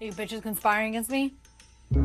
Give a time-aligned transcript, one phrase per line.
[0.00, 1.34] Are you bitches conspiring against me?
[1.94, 2.00] Her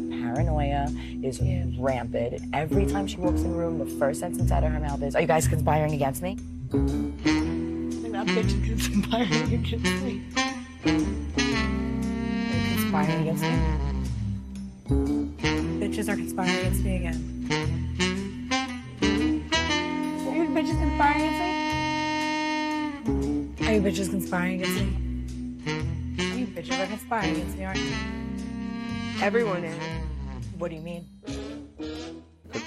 [0.00, 0.86] paranoia
[1.20, 1.40] is
[1.76, 2.42] rampant.
[2.54, 5.16] Every time she walks in the room, the first sentence out of her mouth is,
[5.16, 6.38] Are you guys conspiring against me?
[6.70, 9.72] And that bitch is conspiring against
[10.04, 10.22] me.
[10.86, 10.94] Are
[12.54, 13.54] you conspiring against me?
[15.80, 17.18] Bitches are conspiring against me again.
[20.28, 21.40] Are you bitches conspiring against
[23.58, 23.66] me?
[23.66, 25.09] Are you bitches conspiring against me?
[26.60, 27.92] You bitches are conspiring against me, aren't you?
[29.22, 29.82] Everyone is.
[30.58, 31.08] What do you mean?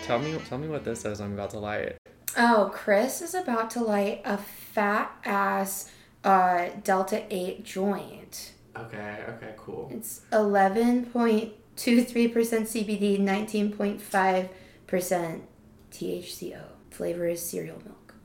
[0.03, 1.21] Tell me, tell me what this is.
[1.21, 1.97] I'm about to light.
[2.35, 5.91] Oh, Chris is about to light a fat ass
[6.23, 8.53] uh, Delta 8 joint.
[8.75, 9.25] Okay.
[9.29, 9.53] Okay.
[9.57, 9.91] Cool.
[9.93, 15.41] It's 11.23% CBD, 19.5%
[15.91, 16.63] THCO.
[16.89, 18.15] Flavor is cereal milk.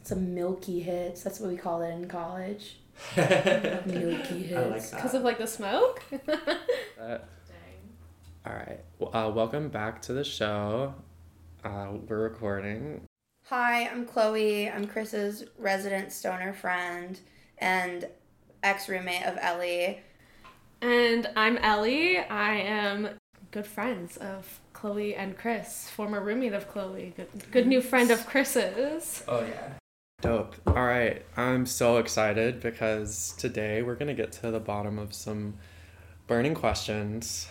[0.00, 1.22] It's a milky hits.
[1.22, 2.78] That's what we call it in college.
[3.16, 4.56] Milky hits.
[4.56, 6.02] I like Because of like the smoke?
[7.00, 7.18] Uh,
[8.46, 8.80] all right.
[9.00, 10.94] Well, uh, welcome back to the show.
[11.64, 13.02] Uh, we're recording.
[13.46, 14.70] Hi, I'm Chloe.
[14.70, 17.18] I'm Chris's resident stoner friend
[17.58, 18.06] and
[18.62, 20.00] ex roommate of Ellie.
[20.80, 22.18] and I'm Ellie.
[22.18, 23.10] I am
[23.50, 28.24] good friends of Chloe and Chris, former roommate of Chloe, good, good new friend of
[28.26, 29.24] Chris's.
[29.26, 29.72] Oh yeah.
[30.22, 30.54] Dope.
[30.68, 31.26] All right.
[31.36, 35.54] I'm so excited because today we're gonna get to the bottom of some
[36.28, 37.48] burning questions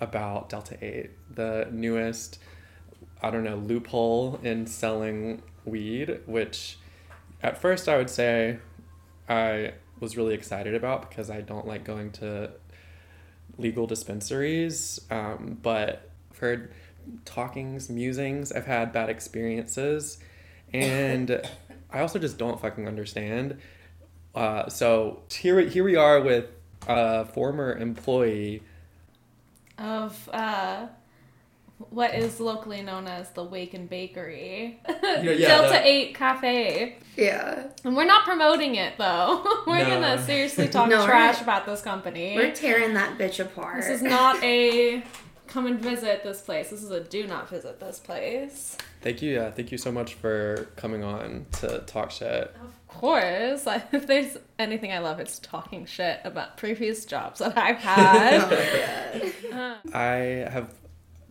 [0.00, 2.38] about Delta Eight, the newest,
[3.22, 6.78] I don't know, loophole in selling weed, which
[7.42, 8.60] at first I would say
[9.28, 12.52] I was really excited about because I don't like going to
[13.58, 15.02] legal dispensaries.
[15.10, 16.08] Um, but
[16.40, 16.72] heard
[17.26, 20.16] talkings, musings, I've had bad experiences,
[20.72, 21.42] and
[21.90, 23.58] I also just don't fucking understand.
[24.34, 26.46] Uh, so here, here we are with
[26.88, 28.62] a former employee.
[29.78, 30.86] Of uh,
[31.90, 36.96] what is locally known as the Wake-N-Bakery, yeah, Delta the- 8 Cafe.
[37.16, 37.66] Yeah.
[37.84, 39.42] And we're not promoting it though.
[39.66, 40.00] we're No.
[40.00, 42.34] gonna seriously talk No, trash about this company.
[42.36, 43.76] We're tearing that bitch apart.
[43.82, 45.02] This is not a
[45.56, 46.68] come and visit this place.
[46.68, 48.76] This is a do not visit this place.
[49.00, 52.54] Thank you, yeah, thank you so much for coming on to talk shit.
[52.62, 57.78] Of course, if there's anything I love, it's talking shit about previous jobs that I've
[57.78, 58.52] had.
[59.94, 60.74] I have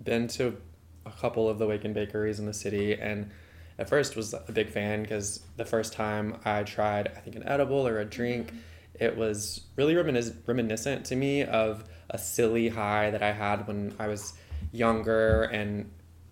[0.04, 0.58] been to
[1.06, 3.30] a couple of the Wake-N-Bakeries in the city, and
[3.78, 7.48] at first was a big fan because the first time I tried, I think an
[7.48, 8.58] edible or a drink, mm-hmm.
[9.04, 13.94] it was really reminis- reminiscent to me of a silly high that I had when
[14.00, 14.34] I was
[14.72, 15.90] younger, and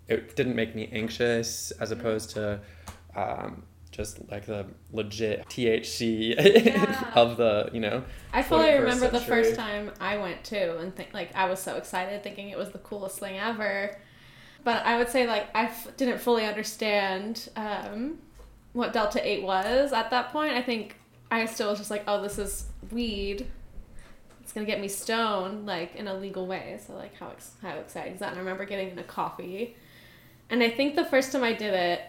[0.07, 2.59] it didn't make me anxious as opposed to.
[3.15, 3.63] Um,
[3.93, 7.11] just like the legit THC Yeah.
[7.15, 8.03] of the, you know,
[8.33, 11.59] I fully 21st remember the first time I went too, and think like I was
[11.59, 13.95] so excited, thinking it was the coolest thing ever.
[14.63, 18.17] But I would say like I f- didn't fully understand um,
[18.73, 20.53] what Delta Eight was at that point.
[20.53, 20.97] I think
[21.29, 23.47] I still was just like, oh, this is weed.
[24.53, 26.79] It's gonna get me stoned, like in a legal way.
[26.85, 28.29] So like, how ex- how exciting is that?
[28.29, 29.75] And I remember getting in a coffee,
[30.51, 32.01] and I think the first time I did it,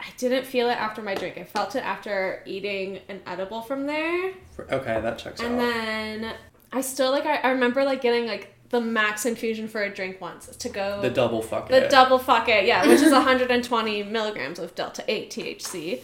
[0.00, 1.36] I didn't feel it after my drink.
[1.36, 4.32] I felt it after eating an edible from there.
[4.58, 5.62] okay, that checks And out.
[5.62, 6.34] And then
[6.72, 10.22] I still like I, I remember like getting like the max infusion for a drink
[10.22, 11.90] once to go the double fuck the it.
[11.90, 16.02] double fuck it yeah which is 120 milligrams of delta 8 THC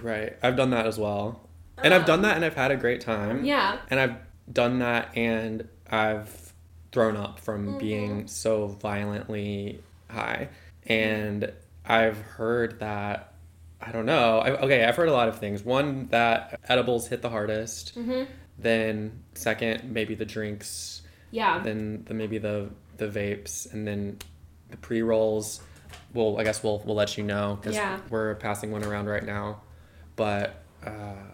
[0.00, 0.36] Right.
[0.42, 1.48] I've done that as well.
[1.82, 3.44] And I've um, done that and I've had a great time.
[3.44, 4.16] yeah And I've
[4.50, 6.52] done that and I've
[6.92, 7.78] thrown up from Mm-hmm.
[7.78, 10.48] being so violently high.
[10.86, 11.52] And
[11.84, 13.28] I've heard that
[13.80, 14.38] I don't know.
[14.38, 15.64] I, okay, I've heard a lot of things.
[15.64, 17.98] One that edibles hit the hardest.
[17.98, 18.30] Mm-hmm.
[18.58, 21.02] Then second, maybe the drinks.
[21.32, 24.18] yeah Then the maybe the the vapes, and then
[24.70, 25.60] the pre rolls.
[26.14, 27.98] Well, I guess we'll we'll let you know because Yeah.
[28.10, 29.62] we're passing one around right now.
[30.14, 31.31] But um,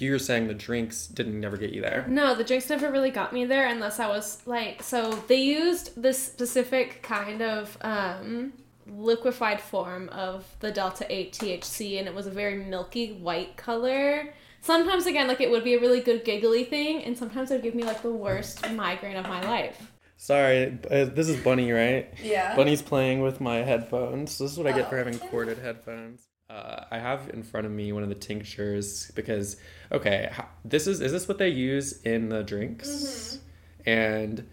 [0.00, 2.06] you were saying the drinks didn't never get you there.
[2.08, 6.00] No, the drinks never really got me there unless I was like so they used
[6.00, 8.52] this specific kind of um
[8.86, 14.32] liquefied form of the delta 8 THC and it was a very milky white color.
[14.60, 17.62] Sometimes again like it would be a really good giggly thing and sometimes it would
[17.62, 19.92] give me like the worst migraine of my life.
[20.20, 22.12] Sorry, uh, this is Bunny, right?
[22.22, 22.56] Yeah.
[22.56, 24.36] Bunny's playing with my headphones.
[24.38, 24.98] This is what I get for Oh.
[25.04, 26.26] having corded headphones.
[26.50, 29.56] Uh, I have in front of me one of the tinctures because
[29.92, 30.30] okay,
[30.64, 33.38] this is is this what they use in the drinks?
[33.84, 34.48] And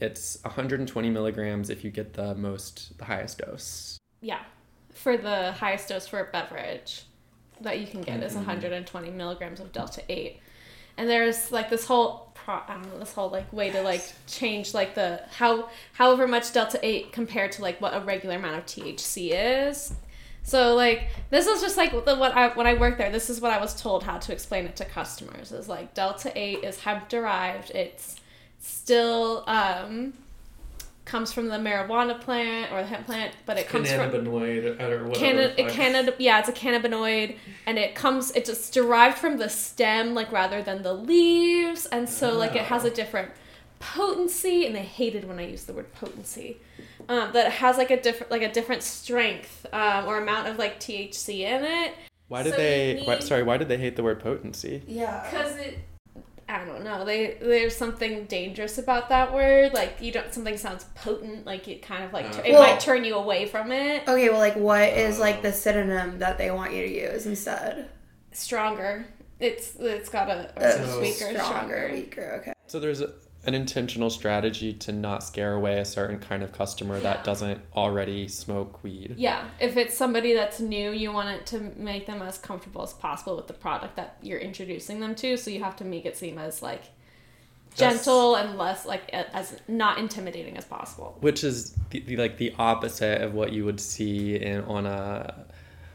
[0.00, 3.98] it's 120 milligrams if you get the most, the highest dose.
[4.22, 4.40] Yeah.
[4.94, 7.02] For the highest dose for a beverage
[7.60, 8.36] that you can get is Mhm.
[8.46, 10.40] 120 milligrams of delta 8.
[10.98, 14.02] and there's like this whole pro- I don't know this whole like way to like
[14.26, 18.56] change like the how however much delta eight compared to like what a regular amount
[18.56, 19.92] of THC is.
[20.46, 23.10] So like this is just like the, what I when I worked there.
[23.10, 25.50] This is what I was told how to explain it to customers.
[25.50, 27.72] Is like delta eight is hemp derived.
[27.72, 28.14] It's
[28.60, 30.12] still um,
[31.04, 35.08] comes from the marijuana plant or the hemp plant, but it comes from Cannabinoid or
[35.08, 35.14] whatever.
[35.14, 38.30] Canna, canna, yeah, it's a cannabinoid, and it comes.
[38.30, 42.66] It's just derived from the stem, like rather than the leaves, and so like it
[42.66, 43.32] has a different
[43.80, 44.64] potency.
[44.64, 46.58] And they hated when I used the word potency.
[47.08, 50.80] Um, that has like a different, like a different strength um, or amount of like
[50.80, 51.94] THC in it.
[52.28, 52.98] Why did So they?
[53.00, 54.82] you why, sorry, why did they hate the word potency?
[54.86, 55.24] Yeah.
[55.30, 55.78] Because it,
[56.48, 57.04] I don't know.
[57.04, 59.72] They there's something dangerous about that word.
[59.74, 60.32] Like you don't.
[60.34, 61.46] Something sounds potent.
[61.46, 62.42] Like it kind of like Uh.
[62.44, 64.02] it Well- might turn you away from it.
[64.08, 67.88] Okay, well, like, what is like the synonym that they want you to use instead?
[68.32, 69.06] Stronger.
[69.38, 71.90] It's it's got a, a So- weaker, stronger, stronger.
[71.92, 72.38] weaker.
[72.40, 72.52] Okay.
[72.66, 73.12] So there's a,
[73.46, 78.26] an intentional strategy to not scare away a certain kind of customer that doesn't already
[78.26, 79.14] smoke weed.
[79.16, 82.92] Yeah, if it's somebody that's new, you want it to make them as comfortable as
[82.92, 85.36] possible with the product that you're introducing them to.
[85.36, 86.82] So you have to make it seem as like
[87.76, 91.16] That's- gentle and less like as not intimidating as possible.
[91.20, 95.46] Which is the, the, like the opposite of what you would see in on a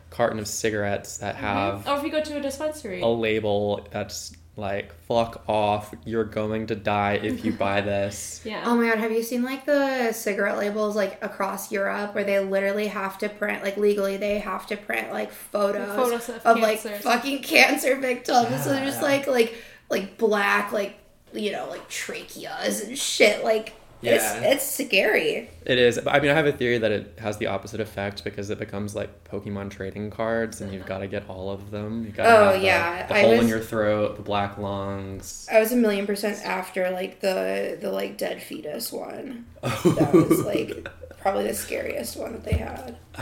[0.09, 1.45] carton of cigarettes that mm-hmm.
[1.45, 3.01] have Or if you go to a dispensary.
[3.01, 8.41] a label that's like "fuck off," you're going to die if you buy this.
[8.43, 8.63] Yeah.
[8.65, 12.39] Oh my god, have you seen like the cigarette labels like across Europe where they
[12.39, 16.59] literally have to print like legally they have to print like photos, Photos of of
[16.59, 18.63] like fucking cancer victims.
[18.63, 19.55] so they're just like like
[19.89, 20.97] like black like
[21.33, 23.43] you know like tracheas and shit.
[23.43, 24.13] Like Yeah.
[24.41, 25.49] it's it's scary.
[25.65, 25.99] It is.
[26.07, 28.95] I mean, I have a theory that it has the opposite effect because it becomes
[28.95, 32.03] like Pokemon trading cards, and you've got to get all of them.
[32.05, 33.07] You got to Oh, have yeah.
[33.07, 35.47] the I hole in your throat, the black lungs.
[35.51, 39.45] I was a million percent after like the the like dead fetus one.
[39.63, 39.95] Oh.
[39.99, 40.89] That was like
[41.19, 42.97] probably the scariest one that they had.
[43.15, 43.21] I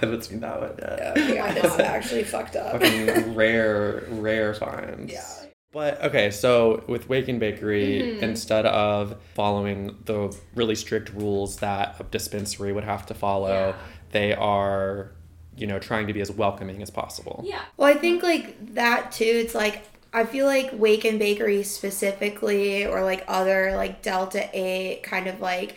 [0.00, 1.16] haven't seen that one Oh yet.
[1.16, 2.72] my god, it's actually fucked up.
[2.82, 5.10] Fucking rare, rare finds.
[5.10, 5.24] Yeah.
[5.72, 8.24] But okay, so with Wake-N-Bakery, Mm-hmm.
[8.24, 13.74] instead of following the really strict rules that a dispensary would have to follow, Yeah.
[14.10, 15.12] they are,
[15.56, 17.42] you know, trying to be as welcoming as possible.
[17.46, 17.62] yeah.
[17.78, 19.24] Well, I think like that too.
[19.24, 19.84] It's like
[20.14, 25.76] I feel like Wake-N-Bakery specifically, or like other like Delta Eight kind of like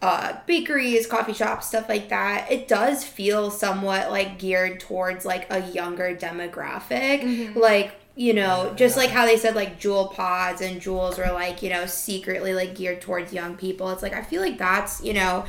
[0.00, 2.50] uh, bakeries, coffee shops, stuff like that.
[2.50, 7.96] It does feel somewhat like geared towards like a younger demographic, like.
[8.14, 11.70] You know, just like how they said like Juul pods and Juuls were like, you
[11.70, 13.90] know, secretly like geared towards young people.
[13.90, 15.46] It's like I feel like that's, you know,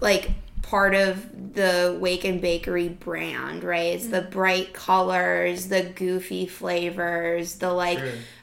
[0.00, 0.30] like
[0.62, 3.94] part of the Wake-N-Bakery brand, right?
[3.94, 4.30] It's the mm.
[4.30, 8.00] bright colors, the goofy flavors, the like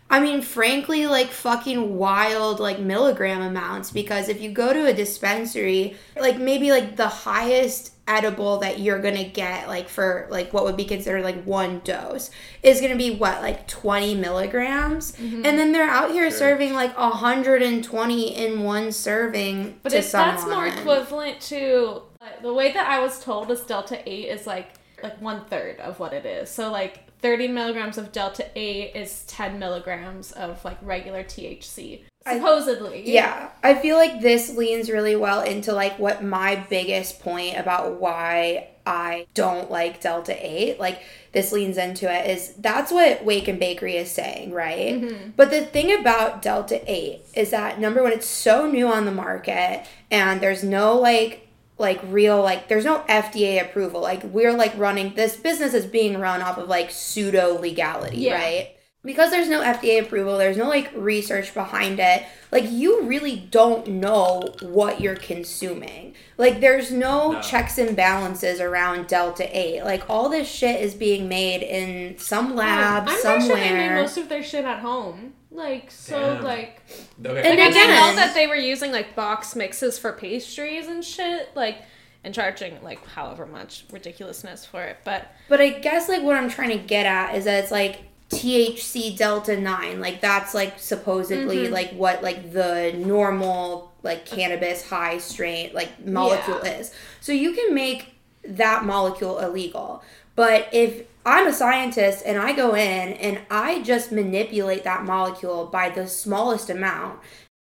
[0.09, 3.89] I mean, frankly, like fucking wild, like milligram amounts.
[3.89, 8.99] Because if you go to a dispensary, like maybe like the highest edible that you're
[8.99, 12.29] gonna get, like for like what would be considered like one dose,
[12.61, 15.13] is gonna be what, like 20 milligrams?
[15.13, 15.45] Mm-hmm.
[15.45, 20.45] And then they're out here serving like 120 in one serving But to if that's
[20.45, 24.73] more equivalent to like, the way that I was told is Delta 8 is like
[25.01, 26.49] like one third of what it is.
[26.49, 32.01] So like 30 milligrams of Delta 8 is 10 milligrams of like regular THC.
[32.25, 33.03] I- Supposedly.
[33.11, 37.99] Yeah, I feel like this leans really well into like what my biggest point about
[37.99, 41.01] why I don't like Delta 8, like
[41.33, 44.93] this leans into it is that's what Wake-N-Bakery is saying, right?
[45.01, 45.29] Mm-hmm.
[45.35, 49.11] But the thing about Delta 8 is that number one, it's so new on the
[49.11, 53.99] market and there's no like like real like there's no FDA approval.
[54.01, 58.35] Like we're like running this business is being run off of like pseudo legality, Yeah.
[58.35, 58.69] right?
[59.05, 62.23] Because there's no FDA approval, there's no like research behind it.
[62.51, 66.15] Like you really don't know what you're consuming.
[66.37, 67.41] Like there's no, No.
[67.41, 69.83] checks and balances around Delta 8.
[69.83, 73.47] Like all this shit is being made in some lab I'm somewhere.
[73.47, 75.33] sure they made most of their shit at home.
[75.51, 76.43] Like so Damn.
[76.43, 77.03] like Okay.
[77.19, 80.87] And like I again- didn't know that they were using like box mixes for pastries
[80.87, 81.49] and shit.
[81.55, 81.77] Like
[82.23, 84.97] and charging like however much ridiculousness for it.
[85.03, 87.99] But But I guess like what I'm trying to get at is that it's like
[88.37, 91.73] THC delta 9 like that's like supposedly Mm-hmm.
[91.73, 96.71] like what like the normal like cannabis high strain like molecule Yeah.
[96.79, 96.91] is.
[97.21, 100.03] So you can make that molecule illegal.
[100.35, 105.65] But if I'm a scientist and I go in and I just manipulate that molecule
[105.67, 107.19] by the smallest amount,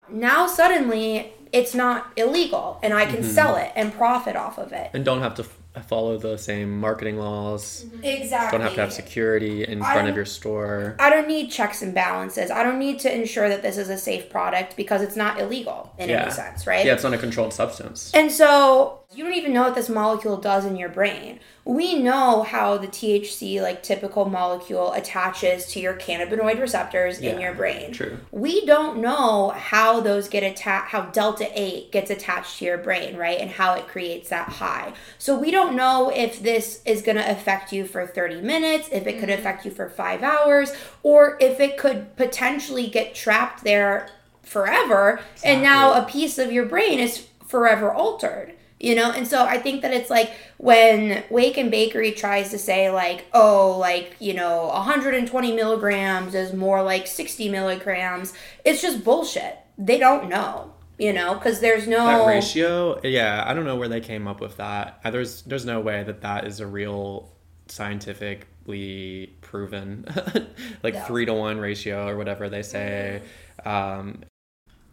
[0.09, 3.29] now suddenly it's not illegal and I can Mm-hmm.
[3.31, 4.91] sell it and profit off of it.
[4.93, 7.85] and don't have to f- follow the same marketing laws.
[8.03, 8.57] Exactly.
[8.57, 10.97] Don't have to have security in I front of your store.
[10.99, 12.51] I don't need checks and balances.
[12.51, 15.93] I don't need to ensure that this is a safe product because it's not illegal
[15.97, 16.23] in Yeah.
[16.23, 16.85] any sense, right?
[16.85, 18.11] Yeah, it's not a controlled substance.
[18.13, 21.39] And so you don't even know what this molecule does in your brain.
[21.65, 27.53] We know how the THC, like typical molecule, attaches to your cannabinoid receptors in your
[27.53, 27.91] brain.
[27.91, 28.17] true.
[28.31, 33.17] We don't know how those get attached, how delta 8 gets attached to your brain,
[33.17, 33.39] right?
[33.39, 34.93] And how it creates that high.
[35.17, 39.05] So we don't know if this is going to affect you for 30 minutes, if
[39.07, 39.39] it could mm-hmm.
[39.39, 44.09] affect you for five hours, or if it could potentially get trapped there
[44.41, 45.19] forever.
[45.43, 49.57] And now a piece of your brain is forever altered you know and so i
[49.57, 55.51] think that it's like when Wake-N-Bakery tries to say like oh like you know 120
[55.55, 58.33] milligrams is more like 60 milligrams
[58.65, 63.53] it's just bullshit they don't know you know because there's no That ratio, yeah, I
[63.55, 64.99] don't know where they came up with that.
[65.11, 67.31] There's there's no way that that is a real
[67.67, 70.05] scientifically proven,
[70.83, 70.99] like No.
[71.01, 73.21] three to one ratio or whatever they say.
[73.65, 74.23] Um,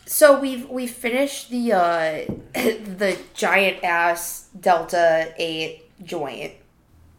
[0.08, 2.24] so we've we've finished the uh
[2.54, 6.54] the giant ass delta 8 joint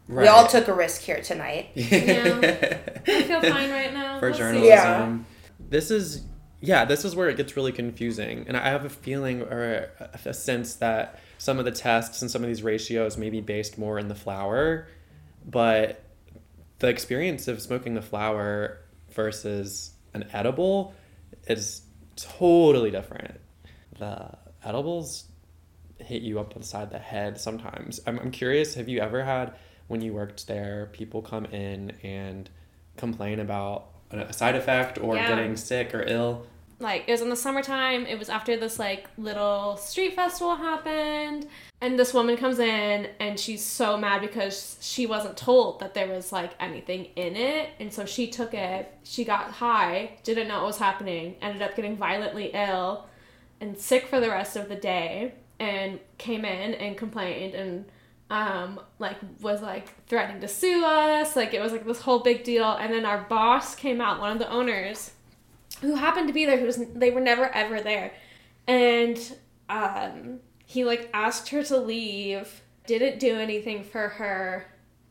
[0.08, 2.78] we all took a risk here tonight Yeah.
[3.06, 4.18] I feel fine right now.
[4.18, 4.66] for We'll journalism.
[4.68, 5.18] Yeah.
[5.68, 6.24] This is
[6.62, 10.18] yeah, this is where it gets really confusing, and I have a feeling or a,
[10.26, 13.78] a sense that some of the tests and some of these ratios may be based
[13.78, 14.86] more in the flower,
[15.48, 16.02] but
[16.80, 18.78] the experience of smoking the flower
[19.12, 20.92] versus an edible
[21.46, 21.80] is
[22.24, 23.40] totally different.
[23.98, 24.30] The
[24.64, 25.24] edibles
[25.98, 28.00] hit you up inside the side of the head sometimes.
[28.06, 29.52] I'm, I'm curious, have you ever had,
[29.88, 32.48] when you worked there, people come in and
[32.96, 35.28] complain about a side effect or Yeah.
[35.28, 36.46] getting sick or ill?
[36.80, 38.06] Like it was in the summertime.
[38.06, 41.46] It was after this like little street festival happened.
[41.82, 46.08] And this woman comes in and she's so mad because she wasn't told that there
[46.08, 47.70] was like anything in it.
[47.78, 48.92] And so she took it.
[49.02, 53.06] She got high didn't know what was happening ended up getting violently ill
[53.60, 57.84] and sick for the rest of the day and came in and complained and
[58.30, 61.36] um like was like threatening to sue us.
[61.36, 62.72] Like it was like this whole big deal.
[62.72, 65.12] And then our boss came out one of the owners
[65.80, 68.12] who happened to be there who was they were never ever there.
[68.66, 69.18] And
[69.68, 74.66] um he like asked her to leave didn't do anything for her.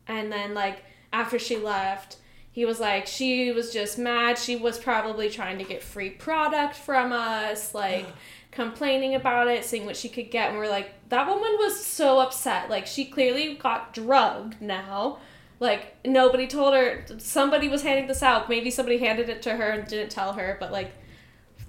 [0.06, 2.16] And then like after she left
[2.52, 4.38] he was like she was just mad.
[4.38, 8.06] She was probably trying to get free product from us like
[8.50, 10.50] complaining about it seeing what she could get.
[10.50, 12.70] And we're like that woman was so upset.
[12.70, 15.18] Like she clearly got drugged now
[15.60, 19.70] like nobody told her somebody was handing this out maybe somebody handed it to her
[19.70, 20.90] and didn't tell her but like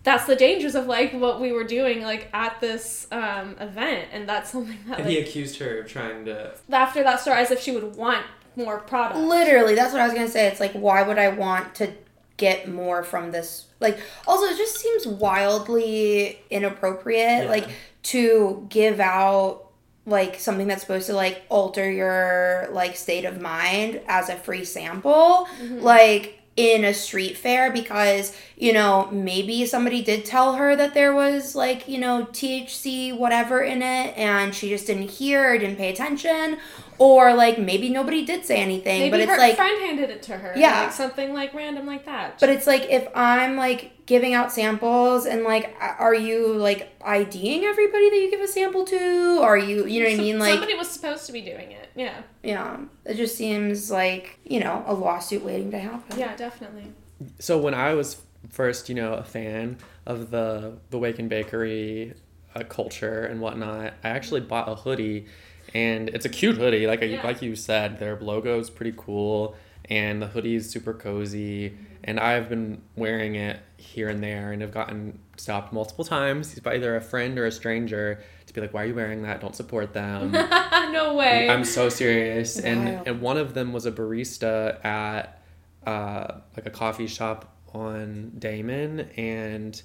[0.03, 4.27] that's the dangers of like what we were doing like at this um event and
[4.27, 6.53] that's something that And he accused her of trying to.
[6.71, 10.13] after that story as if she would want more product Literally, that's what I was
[10.13, 10.47] gonna say.
[10.47, 11.93] It's like, why would I want to
[12.37, 13.67] get more from this?
[13.79, 17.49] Like, also, it just seems wildly inappropriate, Yeah.
[17.49, 17.69] like
[18.03, 19.67] to give out
[20.05, 24.65] like something that's supposed to like alter your like state of mind as a free
[24.65, 25.79] sample, mm-hmm.
[25.79, 31.13] like in a street fair because you know maybe somebody did tell her that there
[31.13, 35.77] was like you know THC whatever in it and she just didn't hear or didn't
[35.77, 36.57] pay attention
[37.01, 40.21] or like maybe nobody did say anything maybe but it's her like friend handed it
[40.21, 40.83] to her Yeah.
[40.83, 42.39] like something like random like that.
[42.39, 47.63] But it's like if I'm like giving out samples and like are you like IDing
[47.65, 49.39] everybody that you give a sample to?
[49.41, 50.39] Are you you know what I mean?
[50.39, 52.21] Like somebody was supposed to be doing it yeah.
[52.43, 52.77] Yeah.
[53.05, 56.19] It just seems like you know a lawsuit waiting to happen.
[56.19, 56.93] Yeah definitely.
[57.39, 62.13] So when I was first, you know, a fan of the the Wake-N-Bakery
[62.55, 65.27] uh, culture and whatnot, I actually bought a hoodie,
[65.73, 66.87] and it's a cute hoodie.
[66.87, 67.21] Like Yeah.
[67.23, 71.77] like you said, their logo is pretty cool, and the hoodie is super cozy.
[72.03, 76.75] And I've been wearing it here and there, and have gotten stopped multiple times by
[76.75, 79.39] either a friend or a stranger to be like, "Why are you wearing that?
[79.39, 80.31] Don't support them."
[80.91, 82.57] no way I'm so serious.
[82.59, 85.41] And and one of them was a barista at
[85.85, 89.79] uh, like a coffee shop on Damen, and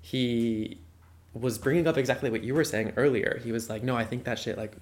[0.00, 0.80] he
[1.32, 3.40] was bringing up exactly what you were saying earlier.
[3.44, 4.72] He was like, "No, I think that shit like."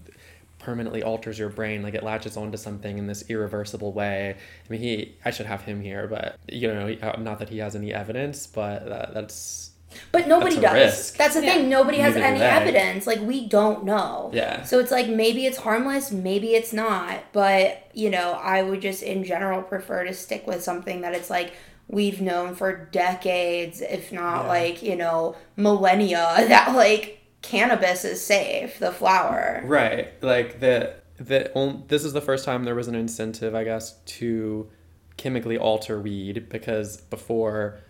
[0.59, 4.81] Permanently alters your brain like it latches onto something in this irreversible way i mean
[4.81, 7.93] he i should have him here but you know uh, not that he has any
[7.95, 9.71] evidence but that, that's
[10.13, 10.97] But nobody That's a does.
[10.99, 11.17] risk.
[11.17, 11.55] That's the Yeah.
[11.55, 11.69] thing.
[11.71, 13.07] Nobody has Neither do any evidence.
[13.07, 14.31] Like we don't know.
[14.35, 14.63] Yeah.
[14.65, 17.21] So it's like maybe it's harmless, maybe it's not.
[17.33, 21.31] But you know, I would just in general prefer to stick with something that it's
[21.31, 21.53] like
[21.89, 24.49] we've known for decades, if not Yeah.
[24.49, 28.79] like you know millennia, that like cannabis is safe.
[28.79, 29.63] The flower.
[29.65, 30.23] Right.
[30.23, 33.95] Like the the on, this is the first time there was an incentive, I guess,
[34.07, 34.71] to
[35.17, 37.81] chemically alter weed because before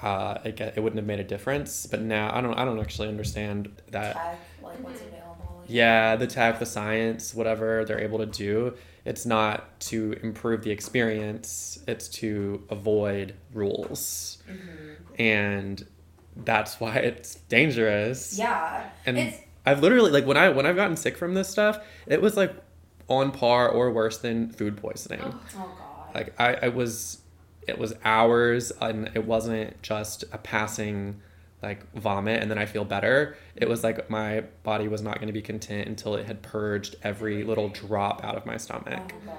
[0.00, 1.86] uh, it, it wouldn't have made a difference.
[1.86, 4.14] But now I don't I don't actually understand that.
[4.14, 5.64] Tech, like what's available.
[5.66, 8.74] Yeah, the tech, the science, whatever they're able to do,
[9.04, 14.38] it's not to improve the experience, it's to avoid rules.
[15.18, 15.86] And
[16.36, 18.38] that's why it's dangerous.
[18.38, 18.88] Yeah.
[19.06, 22.20] And it's I've literally like when I when I've gotten sick from this stuff, it
[22.20, 22.54] was like
[23.08, 25.20] on par or worse than food poisoning.
[25.22, 26.14] oh god.
[26.14, 27.20] Like I, I was
[27.66, 31.20] it was hours and it wasn't just a passing
[31.62, 33.36] like vomit and then I feel better.
[33.54, 36.96] It was like my body was not going to be content until it had purged
[37.02, 39.12] every little drop out of my stomach.
[39.14, 39.36] oh god.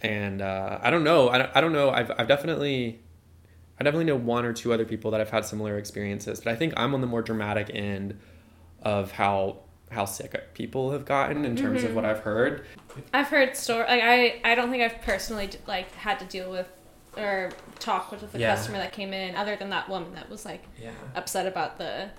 [0.00, 1.30] And uh, I don't know.
[1.30, 1.90] I don't, I don't know.
[1.90, 3.00] I've, I've definitely
[3.78, 6.56] I definitely know one or two other people that have had similar experiences, but I
[6.56, 8.18] think I'm on the more dramatic end
[8.82, 9.58] of how
[9.90, 12.16] how sick people have gotten in terms of what mm-hmm.
[12.16, 12.66] I've heard.
[13.12, 16.68] I've heard story like I I don't think I've personally like had to deal with
[17.16, 18.54] or talk with the Yeah.
[18.54, 20.90] customer that came in other than that woman that was like Yeah.
[21.14, 22.10] upset about the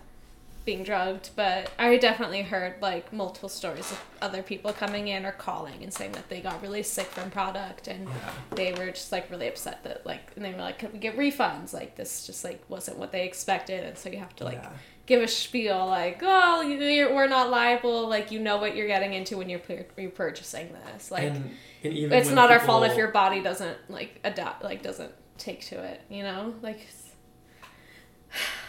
[0.65, 5.31] being drugged but I definitely heard like multiple stories of other people coming in or
[5.31, 8.07] calling and saying that they got really sick from product and
[8.55, 11.15] they were just like really upset that like and they were like could we get
[11.17, 11.71] refunds?
[11.73, 14.69] Like this just like wasn't what they expected and so you have to like Yeah.
[15.05, 16.63] give a spiel like oh
[17.13, 20.69] we're not liable like you know what you're getting into when you're, pur- you're purchasing
[20.93, 21.51] this like and,
[21.83, 25.61] and even it's not our fault if your body doesn't like adapt like doesn't take
[25.65, 26.55] to it you know?
[26.63, 26.79] Like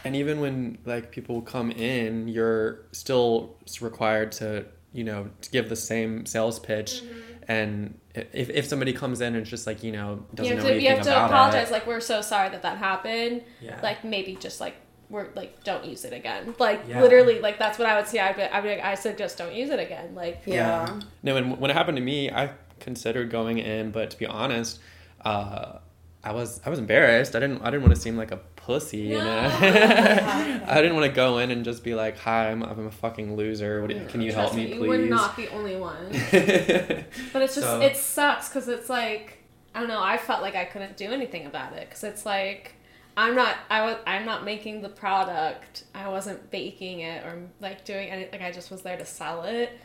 [0.05, 5.69] And even when like people come in, you're still required to, you know, to give
[5.69, 7.03] the same sales pitch.
[7.49, 10.65] And if, if somebody comes in and it's just like, you know, doesn't you have
[10.65, 11.73] know to anything you have to about apologize it.
[11.73, 13.79] like we're so sorry that that happened Yeah.
[13.83, 14.75] like maybe just like
[15.09, 17.01] we're like don't use it again like Yeah.
[17.01, 19.39] literally like that's what i would say i'd be, I'd be like i said just
[19.39, 20.99] don't use it again like Yeah.
[21.23, 24.81] No, when when it happened to me, I considered going in, but to be honest,
[25.25, 25.79] uh,
[26.25, 27.37] I was I was embarrassed.
[27.37, 28.99] I didn't I didn't want to seem like a pussy.
[28.99, 29.51] You know?
[29.61, 33.37] I didn't want to go in and just be like, "Hi, I'm, I'm a fucking
[33.37, 33.81] loser.
[33.81, 37.43] What you, can you help Trust me, you please?" were not the only one but
[37.43, 39.39] it's just So- it sucks because it's like
[39.75, 42.75] i don't know i felt like i couldn't do anything about it because it's like
[43.17, 47.85] i'm not i was i'm not making the product i wasn't baking it or like
[47.85, 49.79] doing any like i just was there to sell it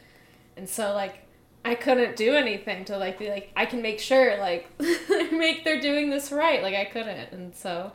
[0.57, 1.19] and so like
[1.65, 4.69] i couldn't do anything to like be like i can make sure like
[5.31, 7.91] make they're doing this right like i couldn't and so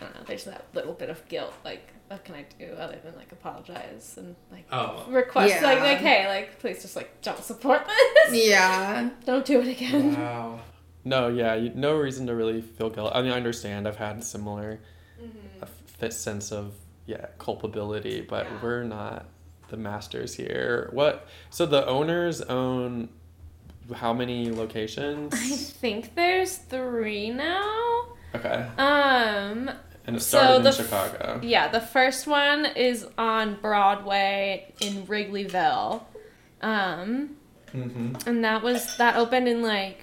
[0.00, 2.98] i don't know there's that little bit of guilt like what can i do other
[3.04, 5.04] than like apologize and like Oh.
[5.08, 5.84] request like Yeah.
[5.84, 9.10] like hey like please just like don't support this Yeah.
[9.24, 10.60] don't do it again Wow.
[11.02, 13.12] No, yeah, you, no reason to really feel guilt.
[13.14, 13.88] I mean, I understand.
[13.88, 14.80] I've had similar
[15.18, 15.62] Mm-hmm.
[15.62, 15.68] a
[16.06, 16.74] f- sense of
[17.06, 18.58] yeah culpability, but Yeah.
[18.62, 19.24] we're not
[19.68, 20.90] the masters here.
[20.92, 21.26] What?
[21.48, 23.08] So the owners own
[23.94, 25.32] how many locations?
[25.34, 28.04] I think there's three now.
[28.34, 29.70] Okay, Um,
[30.06, 31.40] and it So started the in f- Chicago.
[31.42, 36.02] yeah, the first one is on Broadway in Wrigleyville.
[36.62, 37.36] Um,
[37.72, 38.28] Mm-hmm.
[38.28, 39.98] and that was that opened in like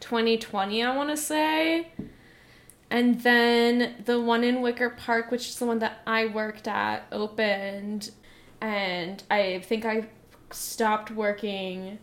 [0.00, 1.88] 2020, I want to say.
[2.90, 7.04] And then the one in Wicker Park, which is the one that I worked at,
[7.12, 8.10] opened,
[8.60, 10.08] and I think I
[10.50, 11.98] stopped working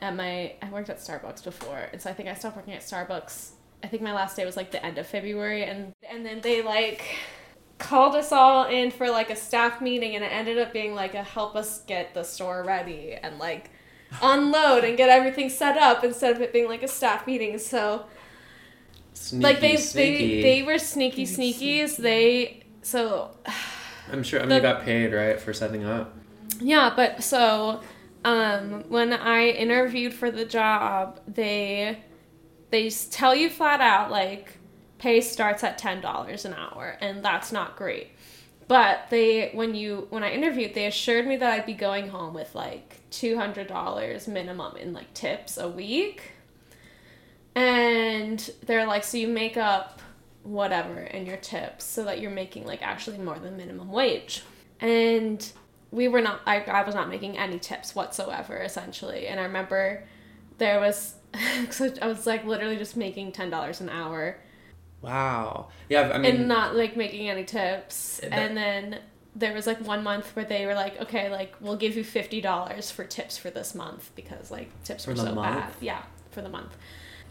[0.00, 0.54] at my.
[0.62, 3.50] I worked at Starbucks before, and so I think I stopped working at Starbucks.
[3.82, 6.62] I think my last day was like the end of February, and and then they
[6.62, 7.02] like
[7.78, 11.14] called us all in for like a staff meeting, and it ended up being like
[11.14, 13.70] a help us get the store ready and like
[14.22, 17.58] unload and get everything set up instead of it being like a staff meeting.
[17.58, 18.04] So
[19.12, 20.36] Sneaky, like they sneaky.
[20.36, 21.96] they they were sneaky sneakies.
[21.96, 23.36] They so
[24.12, 24.40] I'm sure.
[24.40, 26.14] I mean, the- you got paid right for setting up.
[26.60, 27.80] yeah, but so
[28.24, 31.98] um when I interviewed for the job, they
[32.70, 34.58] they tell you flat out like
[34.98, 38.10] pay starts at ten dollars an hour, and that's not great.
[38.68, 42.34] But they when you when I interviewed, they assured me that I'd be going home
[42.34, 46.32] with like two hundred dollars minimum in like tips a week.
[47.56, 50.00] And they're like, so you make up
[50.44, 54.42] whatever in your tips so that you're making like actually more than minimum wage.
[54.80, 55.50] And
[55.90, 59.26] we were not I, I was not making any tips whatsoever essentially.
[59.26, 60.04] And I remember
[60.58, 61.14] there was
[61.70, 64.38] so I was like literally just making ten dollars an hour
[65.02, 65.68] Wow.
[65.88, 68.20] Yeah, I mean, and not like making any tips.
[68.22, 68.98] Eh, that- and then
[69.34, 72.40] there was like one month where they were like, okay, like we'll give you fifty
[72.40, 75.56] dollars for tips for this month because like tips For were so month?
[75.60, 75.72] bad.
[75.80, 76.76] Yeah, for the month.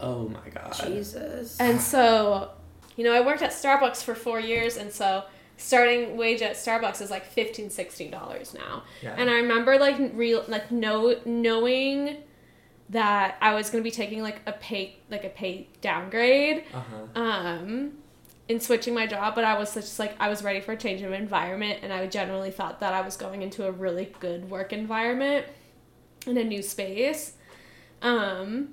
[0.00, 0.74] oh my god.
[0.84, 1.60] Jesus.
[1.60, 2.50] And so,
[2.96, 5.24] you know, I worked at Starbucks for four years, and so
[5.56, 8.82] starting wage at Starbucks is like 15 16 dollars now.
[9.02, 9.14] Yeah.
[9.16, 12.16] And I remember like real like no knowing
[12.90, 17.20] that I was going to be taking like a pay like a pay downgrade Uh-huh.
[17.20, 17.92] um
[18.48, 21.02] in switching my job but i was just like i was ready for a change
[21.02, 24.72] of environment and i generally thought that i was going into a really good work
[24.72, 25.46] environment
[26.26, 27.34] in a new space
[28.02, 28.70] um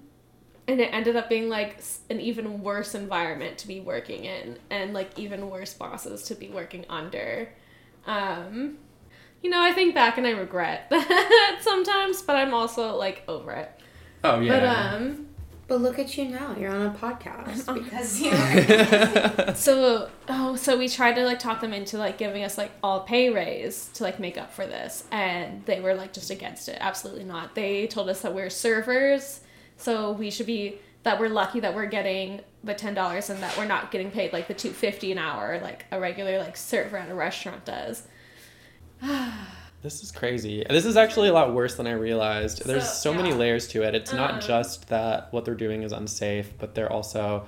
[0.68, 4.94] and it ended up being like an even worse environment to be working in and
[4.96, 7.48] like even worse bosses to be working under
[8.08, 8.78] um
[9.44, 13.52] you know i think back and i regret that sometimes but i'm also like over
[13.52, 13.72] it
[14.24, 14.60] Oh yeah.
[14.60, 15.28] but um
[15.68, 16.56] But look at you now.
[16.58, 18.22] You're on a podcast because
[19.48, 22.72] you So oh, so we tried to like talk them into like giving us like
[22.82, 26.70] all pay raise to like make up for this, and they were like just against
[26.70, 26.78] it.
[26.80, 27.56] Absolutely not.
[27.56, 29.42] They told us that we're servers,
[29.78, 33.58] so we should be that we're lucky that we're getting the ten dollars and that
[33.58, 36.98] we're not getting paid like the two fifty an hour like a regular like server
[36.98, 38.04] at a restaurant does.
[39.84, 40.66] This is crazy.
[40.70, 42.66] This is actually a lot worse than I realized.
[42.66, 43.94] There's So, so many layers to it.
[43.96, 44.18] It's Uh.
[44.18, 47.48] not just that what they're doing is unsafe, but they're also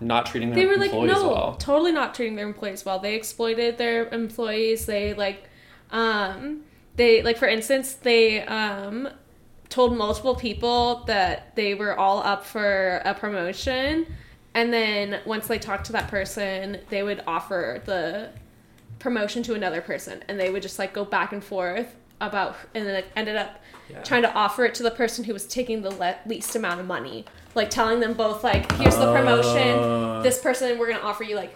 [0.00, 0.90] not treating their employees.
[0.90, 1.56] they were like no well.
[1.58, 5.44] totally not treating their employees well they exploited their employees they like
[5.92, 6.62] um
[6.96, 9.08] they like for instance they um
[9.68, 14.04] told multiple people that they were all up for a promotion
[14.54, 18.30] and then once they talked to that person they would offer the
[19.04, 22.86] promotion to another person and they would just like go back and forth about and
[22.86, 24.00] then it ended up Yeah.
[24.02, 26.86] trying to offer it to the person who was taking the le- least amount of
[26.86, 27.26] money.
[27.54, 29.78] Like telling them both like here's the promotion.
[29.78, 30.22] Uh.
[30.22, 31.54] this person we're going to offer you like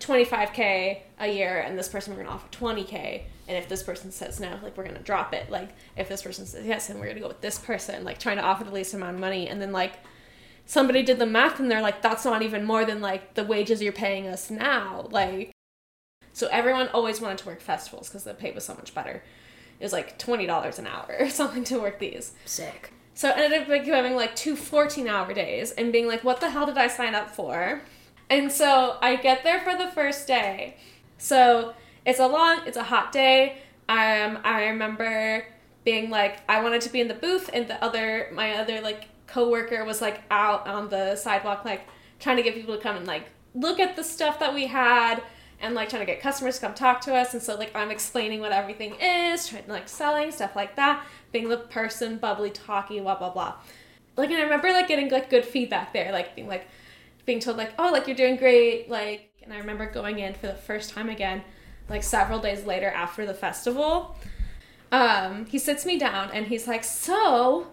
[0.00, 4.10] 25k a year and this person we're going to offer 20k and if this person
[4.10, 5.50] says no like we're going to drop it.
[5.50, 8.04] Like if this person says yes then we're going to go with this person.
[8.04, 9.48] Like trying to offer the least amount of money.
[9.48, 9.94] And then like
[10.64, 13.82] somebody did the math and they're like that's not even more than like the wages
[13.82, 15.08] you're paying us now.
[15.10, 15.52] Like
[16.36, 19.22] so everyone always wanted to work festivals because the pay was so much better
[19.78, 22.92] it was like $20 an hour or something to work these sick.
[23.14, 26.40] so it ended up like having like two 14 hour days and being like, what
[26.40, 27.82] the hell did I sign up for?
[28.28, 30.76] And so I get there for the first day.
[31.18, 33.58] So it's a long, it's a hot day.
[33.88, 35.46] Um, I remember
[35.84, 39.04] being like, I wanted to be in the booth, and the other, my other like
[39.28, 41.86] coworker was like out on the sidewalk, like
[42.18, 45.22] trying to get people to come and like look at the stuff that we had
[45.60, 47.90] and like trying to get customers to come talk to us and so like i'm
[47.90, 53.00] explaining what everything is trying like selling stuff like that being the person bubbly talky
[53.00, 53.54] blah blah blah.
[54.16, 56.66] Like and i remember like getting like good feedback there like being like
[57.24, 60.46] being told like oh like you're doing great like and i remember going in for
[60.46, 61.42] the first time again
[61.88, 64.16] like several days later after the festival.
[64.92, 67.68] Um he sits me down and he's like so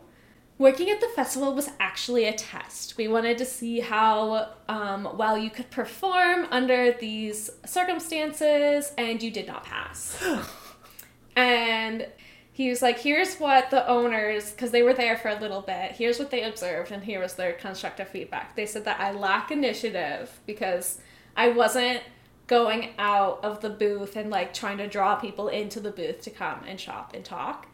[0.60, 2.96] Working at the festival was actually a test.
[2.96, 9.32] We wanted to see how um, well you could perform under these circumstances, and you
[9.32, 10.24] did not pass.
[11.36, 12.08] and
[12.52, 15.94] he was like, Here's what the owners, because they were there for a little bit,
[15.94, 18.56] here's what they observed, and here was their constructive feedback.
[18.56, 21.00] They said that I lack initiative because
[21.36, 22.04] I wasn't
[22.46, 26.30] going out of the booth and like trying to draw people into the booth to
[26.30, 27.68] come and shop and talk.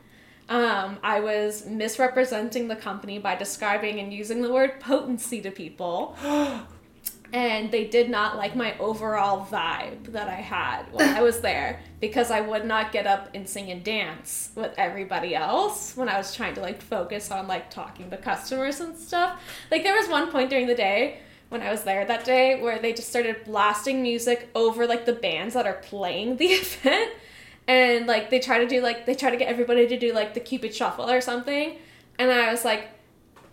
[0.50, 6.18] Um, I was misrepresenting the company by describing and using the word potency to people.
[7.32, 11.80] and they did not like my overall vibe that I had when I was there
[12.02, 16.18] because I would not get up and sing and dance with everybody else when I
[16.18, 19.40] was trying to like focus on like talking to customers and stuff.
[19.70, 22.80] Like there was one point during the day when I was there that day where
[22.80, 27.12] they just started blasting music over like the bands that are playing the event
[27.70, 30.34] and like they try to do like they try to get everybody to do like
[30.34, 31.78] the cupid shuffle or something.
[32.18, 32.90] And i was like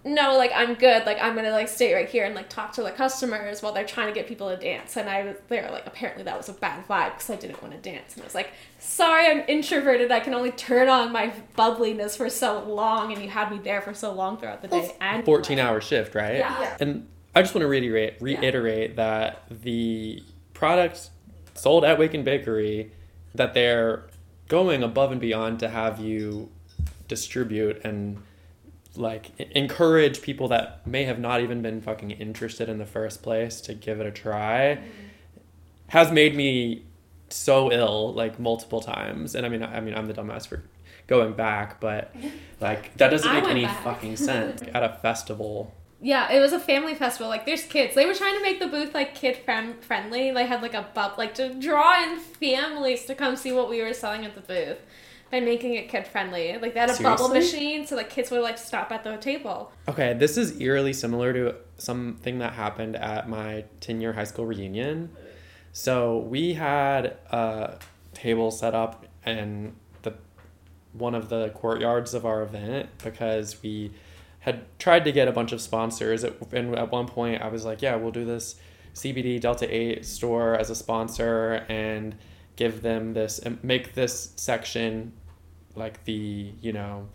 [0.04, 1.04] no like i'm good.
[1.04, 3.84] Like i'm gonna like stay right here and like talk to the customers while they're
[3.84, 4.96] trying to get people to dance.
[4.96, 7.74] And i was there like apparently that was a bad vibe because i didn't want
[7.74, 8.14] to dance.
[8.14, 10.10] And i was like sorry i'm introverted.
[10.10, 13.82] I can only turn on my bubbliness for so long and you had me there
[13.82, 14.96] for so long throughout the day.
[15.00, 16.36] And 14 hour shift, right?
[16.36, 16.58] Yeah.
[16.58, 16.76] Yeah.
[16.80, 20.22] And I just want to reiterate reiterate that the
[20.54, 21.10] product
[21.52, 22.92] sold at Wake-N-Bakery
[23.36, 24.04] that they're
[24.48, 26.50] going above and beyond to have you
[27.08, 28.22] distribute and
[28.94, 33.60] like encourage people that may have not even been fucking interested in the first place
[33.60, 34.90] to give it a try mm-hmm.
[35.88, 36.82] has made me
[37.28, 39.34] so ill like multiple times.
[39.34, 40.62] And i mean i mean i'm the dumbass for
[41.06, 42.14] going back but
[42.60, 43.84] like that doesn't I make any back.
[43.84, 44.62] fucking sense.
[44.74, 47.28] At a festival Yeah, it was a family festival.
[47.28, 47.94] Like, there's kids.
[47.94, 50.30] They were trying to make the booth like kid friend friendly.
[50.30, 53.82] They had like a bub, like to draw in families to come see what we
[53.82, 54.78] were selling at the booth
[55.30, 56.56] by making it kid friendly.
[56.58, 59.72] Like they had a bubble machine, so like kids would like stop at the table.
[59.88, 64.46] Okay, this is eerily similar to something that happened at my 10 year high school
[64.46, 65.10] reunion.
[65.72, 67.78] So we had a
[68.14, 70.14] table set up in the
[70.92, 73.92] one of the courtyards of our event because we
[74.46, 76.24] had tried to get a bunch of sponsors.
[76.24, 78.54] At, and at one point, I was like, yeah, we'll do this
[78.94, 82.14] CBD Delta 8 store as a sponsor and
[82.56, 85.12] give them this, and make this section
[85.74, 87.08] like the, you know,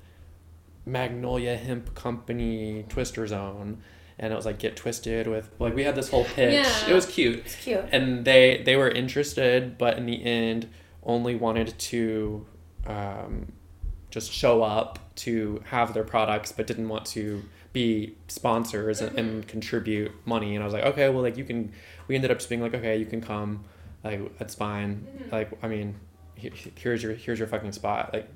[0.85, 3.81] Magnolia Hemp Company Twister Zone.
[4.19, 6.53] And it was like get twisted with like we had this whole pitch.
[6.53, 6.89] Yeah.
[6.89, 7.85] It was cute It's cute.
[7.91, 10.69] and they they were interested but in the end
[11.01, 12.45] only wanted to
[12.85, 13.51] um,
[14.11, 17.43] just show up to have their products but didn't want to
[17.73, 20.55] be sponsors and, and contribute money.
[20.55, 21.71] And i was like okay well like you can
[22.07, 23.63] we ended up just being like okay you can come.
[24.03, 25.07] Like that's fine.
[25.31, 25.95] Like i mean
[26.35, 28.11] here's your here's your fucking spot.
[28.13, 28.27] Like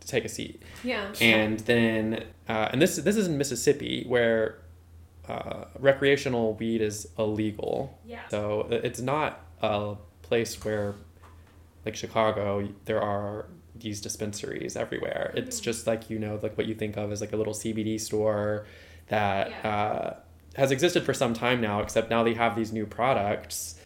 [0.00, 0.62] take a seat.
[0.82, 1.12] Yeah.
[1.20, 4.58] and then uh, and this this is in Mississippi where
[5.28, 7.98] uh, recreational weed is illegal.
[8.04, 8.20] Yeah.
[8.28, 10.94] So it's not a place where,
[11.84, 15.32] like Chicago, there are these dispensaries everywhere.
[15.36, 15.64] It's Mm-hmm.
[15.64, 18.66] just like you know, like what you think of as like a little CBD store
[19.08, 19.70] that Yeah.
[19.70, 20.16] uh,
[20.56, 21.80] has existed for some time now.
[21.80, 23.78] Except now they have these new products.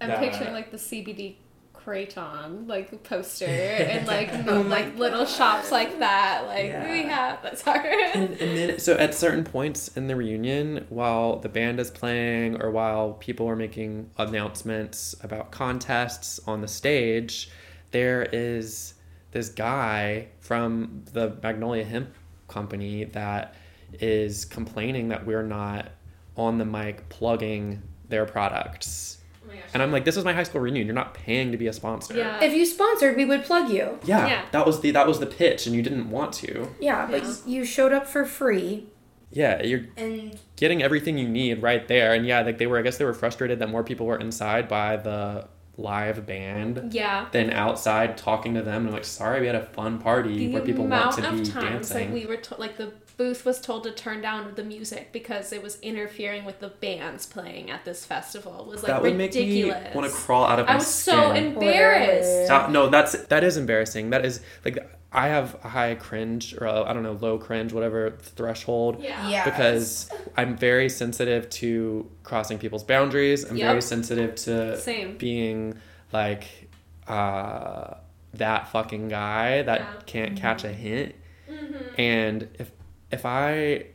[0.00, 1.36] I'm that- picturing like the CBD
[1.84, 3.44] Kratom like poster
[3.92, 6.44] and like Oh no, my like little shops like that.
[6.46, 6.90] Like Yeah.
[6.90, 7.84] we have that's hard.
[7.84, 12.60] and, and then so at certain points in the reunion while the band is playing
[12.62, 17.50] or while people are making announcements about contests on the stage
[17.90, 18.94] there is
[19.34, 22.08] this guy from the magnolia hemp
[22.48, 23.54] company that
[24.00, 25.88] is complaining that we're not
[26.36, 29.18] on the mic plugging their products
[29.48, 31.66] oh and i'm like this is my high school reunion you're not paying to be
[31.66, 32.42] a sponsor Yeah.
[32.42, 33.98] If you sponsored, we would plug you.
[34.04, 34.42] yeah, Yeah.
[34.52, 37.34] that was the that was the pitch and you didn't want to Yeah, but Yeah.
[37.46, 38.86] you showed up for free,
[39.30, 42.14] yeah you're and getting everything you need right there.
[42.14, 44.68] And yeah, like they were, I guess they were frustrated that more people were inside
[44.68, 47.26] by the live band yeah.
[47.32, 48.82] than outside talking to them.
[48.82, 51.50] And I'm like, sorry, we had a fun party where people want to be times
[51.50, 52.12] dancing.
[52.12, 55.52] like we were to- like the booth was told to turn down the music because
[55.52, 58.60] it was interfering with the bands playing at this festival.
[58.60, 59.94] It was like that would make me ridiculous.
[59.94, 62.46] want to crawl out of my I was so embarrassed.
[62.46, 62.70] Stop.
[62.70, 64.10] No, that's that is embarrassing.
[64.10, 64.78] That is like
[65.14, 69.28] I have a high cringe or I I don't know low cringe whatever threshold Yeah.
[69.28, 73.44] yeah, because I'm very sensitive to crossing people's boundaries.
[73.44, 73.68] I'm Yep.
[73.70, 75.16] very sensitive to Same.
[75.16, 75.78] being
[76.12, 76.68] like
[77.06, 77.94] uh,
[78.34, 79.92] that fucking guy that Yeah.
[80.06, 81.14] can't catch a hint.
[81.50, 82.00] Mm-hmm.
[82.00, 82.70] And if
[83.12, 83.86] if I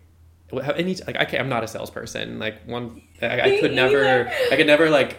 [0.63, 2.39] have any like I can't, I'm not a salesperson.
[2.39, 4.31] Like one, I, I could never.
[4.51, 5.17] I could never like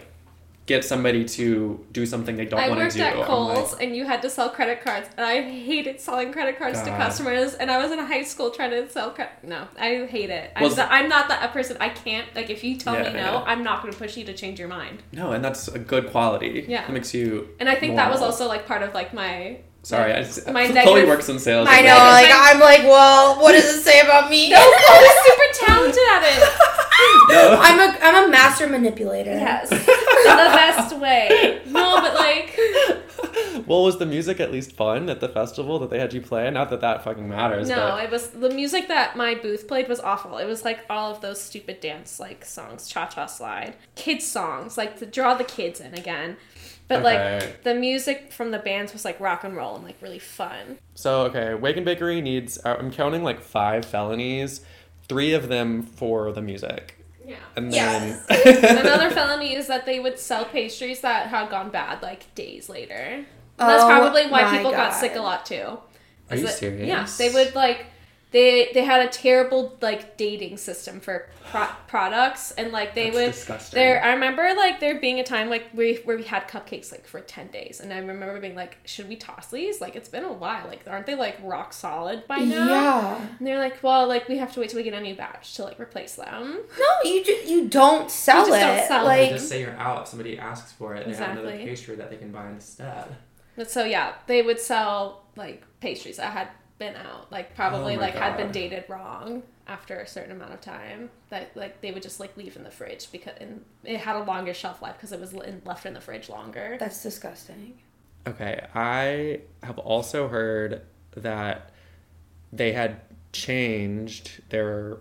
[0.75, 3.03] get somebody to do something they don't want to do.
[3.05, 6.33] at I'm Kohl's like, and you had to sell credit cards, and I hated selling
[6.33, 7.55] credit cards to customers.
[7.55, 9.33] And I was in high school trying to sell credit.
[9.43, 10.53] No, I hate it.
[10.57, 11.77] I'm, the, I'm not that person.
[11.81, 13.43] I can't like if you tell Yeah, me no, yeah.
[13.51, 15.03] I'm not going to push you to change your mind.
[15.13, 16.65] no, and that's a good quality.
[16.69, 16.87] Yeah.
[16.89, 17.49] it makes you.
[17.61, 20.47] And I think that was also like part of like my Sorry, my, I just,
[20.47, 21.67] my Chloe negative- works in sales.
[21.71, 21.97] I know.
[21.97, 24.51] like, Like I'm like, well, what does it say about me?
[24.51, 26.39] No, I was super talented at it.
[27.31, 27.59] no.
[27.63, 29.31] I'm a I'm a master manipulator.
[29.31, 29.79] Yes, in
[30.23, 31.61] the best way.
[31.67, 32.59] No, but like
[33.67, 36.51] well, was the music at least fun at the festival that they had you play?
[36.51, 37.69] Not that that fucking matters.
[37.69, 40.39] no, but it was the music that my booth played was awful.
[40.39, 44.77] It was like all of those stupid dance like songs, cha cha slide, kids songs,
[44.77, 46.37] like to draw the kids in again.
[46.89, 47.39] But Okay.
[47.39, 50.79] like the music from the bands was like rock and roll and like really fun.
[50.95, 52.59] So okay, and Bakery needs.
[52.65, 54.63] uh, I'm counting like five felonies,
[55.09, 57.00] three of them for the music,
[57.31, 57.37] Yeah.
[57.57, 58.27] and Yes.
[58.27, 62.69] then Another felony is that they would sell pastries that had gone bad like days
[62.69, 62.95] later.
[62.95, 65.79] And that's Oh probably why my people got sick a lot too.
[66.31, 66.89] Are you that- serious?
[66.89, 67.87] Yeah, they would like
[68.33, 73.15] they they had a terrible like dating system for pro- products and like they That's
[73.17, 73.77] would disgusting.
[73.77, 77.07] there I remember like there being a time like we where we had cupcakes like
[77.07, 80.23] for 10 days and I remember being like should we toss these like it's been
[80.25, 83.27] a while like aren't they like rock solid by now Yeah.
[83.39, 85.55] and they're like well like we have to wait till we get a new batch
[85.57, 88.67] to like replace them No, you just you don't sell You just it.
[88.67, 89.09] don't sell it.
[89.09, 90.03] like just say you're out.
[90.03, 93.07] if Somebody asks for it, and they have another pastry that they can buy instead.
[93.57, 96.49] But so yeah, they would sell like pastries that had
[96.81, 100.33] been out, like oh probably Oh my like had been dated wrong after a certain
[100.33, 101.11] amount of time.
[101.29, 104.25] That like they would just like leave in the fridge because and it had a
[104.25, 106.77] longer shelf life because it was in, left in the fridge longer.
[106.81, 107.75] that's disgusting.
[108.27, 110.83] Okay, I have also heard
[111.17, 111.71] that
[112.53, 113.01] they had
[113.33, 114.99] changed their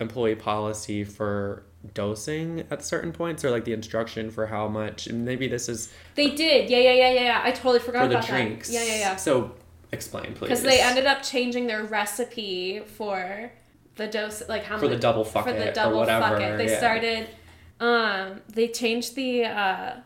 [0.00, 5.24] employee policy for dosing at certain points or like the instruction for how much and
[5.24, 7.22] maybe this is They did, yeah, yeah, yeah, yeah.
[7.22, 7.40] yeah.
[7.44, 8.74] I totally forgot for the drinks that.
[8.74, 9.16] Yeah, yeah, yeah.
[9.16, 9.54] so
[9.92, 13.50] explain please Because they ended up changing their recipe for
[13.96, 14.82] the dose, like how much.
[14.82, 16.56] for the double fuck for it the or double whatever fuck it.
[16.56, 16.78] They yeah.
[16.78, 17.28] started,
[17.80, 19.96] um, they changed the uh,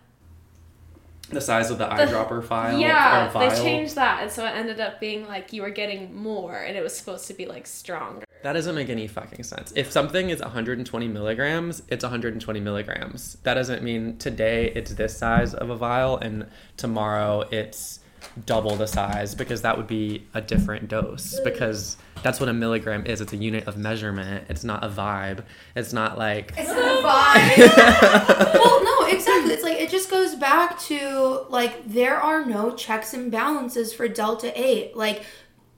[1.28, 2.78] The size of the eyedropper file.
[2.78, 3.50] yeah, or vial.
[3.50, 6.76] they changed that, and so it ended up being like you were getting more, and
[6.76, 8.24] it was supposed to be like stronger.
[8.42, 9.72] That doesn't make any fucking sense.
[9.76, 13.36] If something is 120 milligrams, it's 120 milligrams.
[13.44, 18.00] That doesn't mean today it's this size of a vial and tomorrow it's
[18.46, 23.04] double the size because that would be a different dose because that's what a milligram
[23.06, 23.20] is.
[23.20, 24.46] It's a unit of measurement.
[24.48, 25.44] It's not a vibe.
[25.74, 28.54] It's not like It's not a vibe.
[28.54, 29.52] well, no, exactly.
[29.52, 34.08] It's like it just goes back to like there are no checks and balances for
[34.08, 34.96] delta eight.
[34.96, 35.24] Like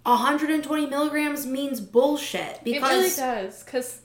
[0.04, 4.00] 120 milligrams means bullshit It really does, because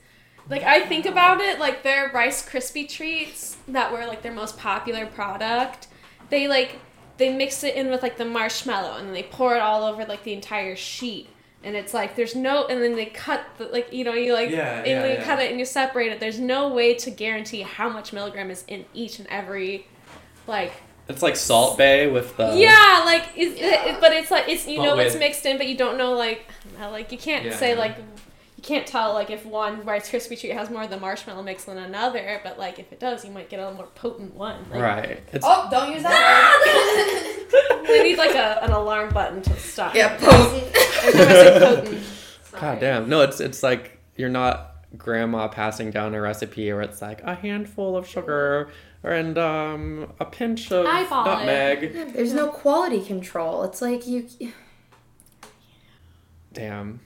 [0.50, 4.58] like I think about it, like their Rice Krispie treats that were like their most
[4.58, 5.88] popular product,
[6.30, 6.80] they like
[7.20, 10.04] they mix it in with like the marshmallow and then they pour it all over
[10.06, 11.30] like the entire sheet.
[11.62, 14.50] And it's like there's no, and then they cut the like you know you like
[14.50, 15.24] Yeah, and yeah, you yeah.
[15.26, 16.20] cut it and you separate it.
[16.22, 19.86] There's no way to guarantee how much milligram is in each and every,
[20.48, 20.72] like
[21.10, 23.86] it's like Salt Bae with the yeah, like it's, Yeah.
[23.96, 26.14] It, but it's like it's you But know it's mixed in, but you don't know
[26.14, 27.80] like I don't know, like you can't Yeah, say yeah.
[27.80, 28.04] like you
[28.70, 31.78] can't tell like if one Rice Krispie treat has more of the marshmallow mix than
[31.78, 34.66] another, but like if it does, you might get a more potent one.
[34.72, 35.24] Like, right.
[35.34, 37.86] It's Oh, don't use that.
[37.90, 39.94] we need like a, an alarm button to stop.
[39.96, 40.64] yeah, potent.
[41.04, 42.04] Every time I say potent.
[42.62, 43.10] God damn.
[43.10, 47.36] No, it's it's like you're not grandma passing down a recipe where it's like a
[47.36, 48.72] handful of sugar
[49.04, 51.46] and um a pinch of Eyeball it.
[51.46, 52.14] nutmeg.
[52.14, 53.64] There's no quality control.
[53.64, 54.28] It's like you.
[56.54, 57.00] Damn.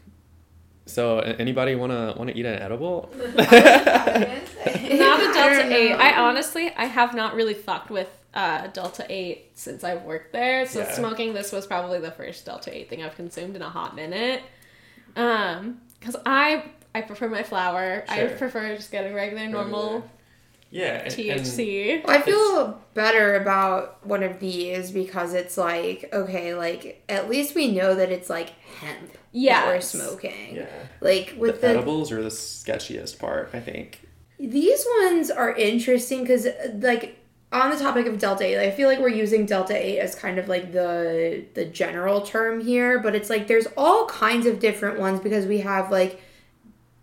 [0.86, 3.10] So anybody wanna wanna eat an edible?
[3.36, 5.93] Not a I Delta don't Eight.
[5.93, 10.65] I honestly, I have not really fucked with uh, Delta Eight since I've worked there.
[10.65, 10.91] So Yeah.
[10.93, 14.41] smoking this was probably the first Delta Eight thing I've consumed in a hot minute.
[15.15, 18.04] Um, because I I prefer my flour.
[18.08, 20.04] I prefer just getting regular normal
[20.73, 21.03] Yeah.
[21.05, 22.01] and- and- THC.
[22.05, 27.71] I feel better about one of these because it's like okay, like at least we
[27.71, 30.55] know that it's like hemp that we're smoking.
[30.55, 30.65] yeah.
[30.99, 34.01] Like with the the, edibles are the sketchiest part, I think.
[34.39, 36.47] these ones are interesting because
[36.79, 37.17] like
[37.51, 40.38] on the topic of delta 8 i feel like we're using delta 8 as kind
[40.39, 44.99] of like the the general term here but it's like there's all kinds of different
[44.99, 46.19] ones because we have like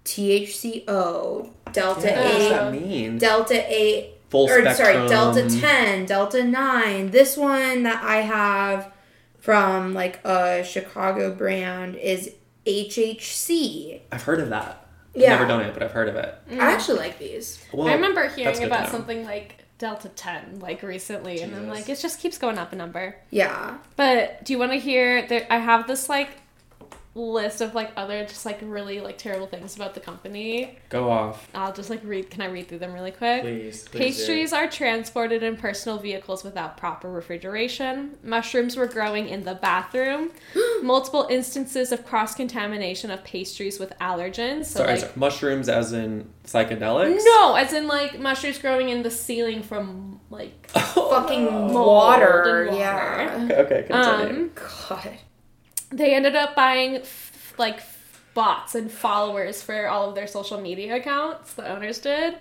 [0.05, 3.19] thco delta Yeah, what does 8 that mean?
[3.19, 4.75] delta 8 Full or spectrum.
[4.77, 8.93] sorry delta 10 delta 9 this one that i have
[9.39, 12.33] from like a chicago brand is
[12.67, 14.87] hhc I've heard of that.
[15.15, 15.31] I've Yeah.
[15.31, 16.35] Never done it, but I've heard of it.
[16.51, 16.61] i mm.
[16.61, 21.55] actually like these Well, I remember hearing about something like Delta Ten like recently, and
[21.55, 23.17] I'm like, it just keeps going up a number.
[23.31, 26.29] yeah But do you want to hear that I have this like
[27.13, 30.79] list of like other just like really like terrible things about the company.
[30.91, 33.43] Go off, I'll just like read can I read through them really quick?
[33.43, 33.89] please.
[33.89, 33.99] please do.
[33.99, 38.17] Pastries are transported in personal vehicles without proper refrigeration.
[38.23, 40.31] Mushrooms were growing in the bathroom.
[40.83, 44.67] Multiple instances of cross contamination of pastries with allergens.
[44.67, 47.21] So Sorry, like sorry, mushrooms as in psychedelics?
[47.25, 52.71] no, as in like mushrooms growing in the ceiling from like fucking Mold water, and
[52.71, 52.79] water.
[52.79, 54.45] yeah Okay, okay, continue.
[54.45, 55.19] um god
[55.91, 57.81] they ended up buying f- like
[58.35, 61.55] bots and followers for all of their social media accounts.
[61.55, 62.37] The owners did.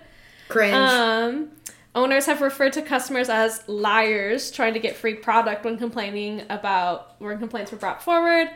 [0.48, 1.50] cringe Um,
[1.94, 7.20] owners have referred to customers as liars trying to get free product when complaining about
[7.20, 8.48] when complaints were brought forward.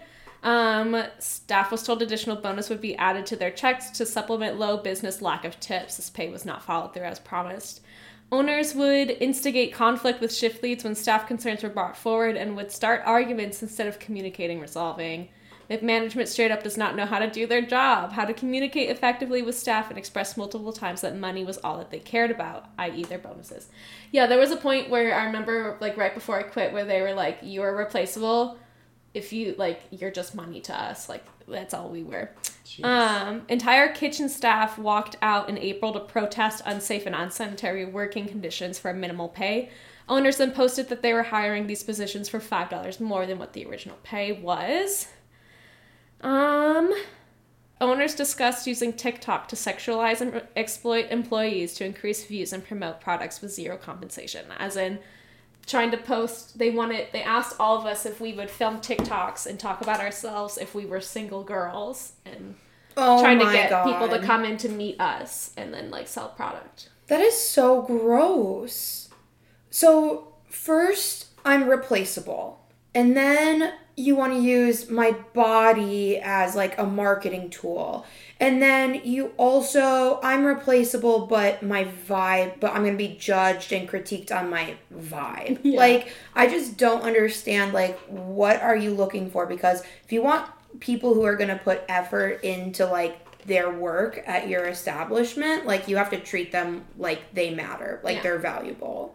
[0.45, 4.77] Um, staff was told additional bonus would be added to their checks to supplement low
[4.77, 5.97] business lack of tips.
[5.97, 7.81] This pay was not followed through as promised.
[8.31, 12.71] Owners would instigate conflict with shift leads when staff concerns were brought forward and would
[12.71, 15.29] start arguments instead of communicating resolving.
[15.71, 18.91] If management straight up does not know how to do their job, how to communicate
[18.91, 22.67] effectively with staff, and express multiple times that money was all that they cared about,
[22.79, 23.69] i.e., their bonuses.
[24.13, 27.01] Yeah, there was a point where I remember, like, right before I quit, where they
[27.01, 28.59] were like, You are replaceable.
[29.15, 31.09] If you, like, you're just money to us.
[31.09, 32.31] Like, that's all we were.
[32.83, 38.79] Um, entire kitchen staff walked out in April to protest unsafe and unsanitary working conditions
[38.79, 39.71] for minimal pay.
[40.09, 43.65] Owners then posted that they were hiring these positions for $5 more than what the
[43.65, 45.09] original pay was.
[46.21, 46.93] Um,
[47.81, 53.41] owners discussed using TikTok to sexualize and exploit employees to increase views and promote products
[53.41, 54.47] with zero compensation.
[54.59, 54.99] As in,
[55.67, 59.47] trying to post, they wanted, they asked all of us if we would film TikToks
[59.47, 62.55] and talk about ourselves if we were single girls and
[62.97, 63.85] oh trying to get God.
[63.85, 66.91] people to come in to meet us and then like sell product.
[67.09, 69.09] that is so gross
[69.71, 72.64] so first i'm replaceable
[72.95, 78.05] and then you want to use my body as like a marketing tool.
[78.41, 83.73] And then you also, I'm replaceable, but my vibe, but I'm going to be judged
[83.73, 85.61] and critiqued on my vibe.
[85.65, 89.47] Like, I just don't understand, like, what are you looking for?
[89.47, 94.21] Because if you want people who are going to put effort into, like, their work
[94.27, 98.23] at your establishment, like, you have to treat them like they matter, like Yeah.
[98.23, 99.15] they're valuable.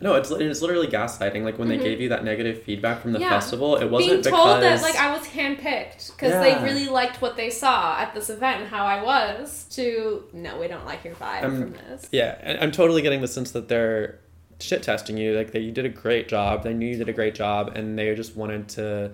[0.00, 1.42] No, it's it's literally gaslighting.
[1.42, 3.30] Like when they gave you that negative feedback from the Yeah.
[3.30, 6.40] festival, it wasn't told because that like I was handpicked because Yeah.
[6.42, 9.64] they really liked what they saw at this event and how I was.
[9.70, 12.08] To no, we don't like your vibe Um, from this.
[12.12, 14.18] Yeah, and I'm totally getting the sense that they're
[14.60, 15.34] shit testing you.
[15.36, 16.62] Like that you did a great job.
[16.62, 19.12] They knew you did a great job, and they just wanted to,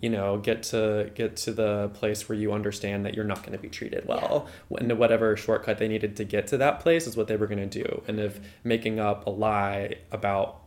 [0.00, 3.52] you know, get to get to the place where you understand that you're not going
[3.52, 4.48] to be treated well.
[4.76, 7.68] And whatever shortcut they needed to get to that place is what they were going
[7.68, 8.02] to do.
[8.08, 10.60] And if making up a lie about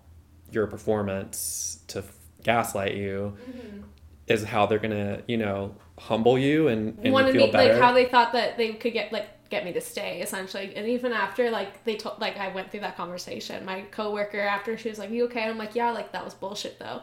[0.51, 2.13] your performance to f-
[2.43, 3.81] gaslight you Mm-hmm.
[4.27, 7.73] is how they're going to, you know, humble you and, and wanted feel better.
[7.73, 10.87] like how they thought that they could get like get me to stay essentially and
[10.87, 14.89] even after like they told like i went through that conversation my coworker after she
[14.89, 17.01] was like you okay and i'm like yeah like that was bullshit though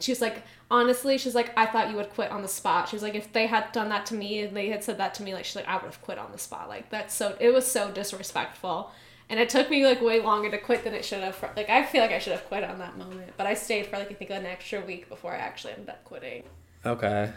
[0.00, 2.96] she was like honestly she's like i thought you would quit on the spot she
[2.96, 5.22] was like if they had done that to me and they had said that to
[5.22, 7.52] me like she's like i would have quit on the spot like that's so it
[7.52, 8.90] was so disrespectful
[9.30, 11.68] and it took me like way longer to quit than it should have For, like
[11.70, 14.10] i feel like i should have quit on that moment but i stayed for like
[14.10, 16.42] i think an extra week before i actually ended up quitting
[16.84, 17.30] okay.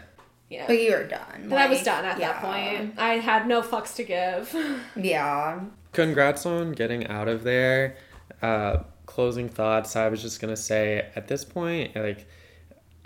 [0.50, 1.46] yeah But you were done.
[1.48, 2.94] but I was done at that point.
[2.98, 4.54] I had no fucks to give.
[4.96, 5.60] Yeah.
[5.92, 7.96] congrats on getting out of there.
[8.42, 9.96] Uh, closing thoughts.
[9.96, 12.26] I was just gonna say at this point, like,